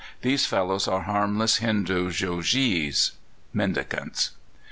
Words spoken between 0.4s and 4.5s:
fellows are harmless Hindoo jogees" (mendicants).